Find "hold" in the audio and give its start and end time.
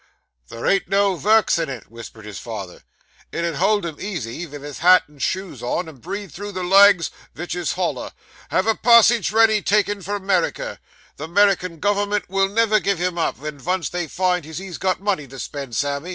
3.57-3.85